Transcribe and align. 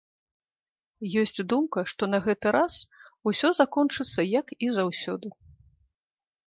Ёсць 1.23 1.41
думка, 1.53 1.83
што 1.93 2.03
на 2.13 2.19
гэты 2.29 2.47
раз 2.57 2.73
усё 3.33 3.47
закончыцца, 3.61 4.19
як 4.41 4.47
і 4.69 4.73
заўсёды. 4.81 5.27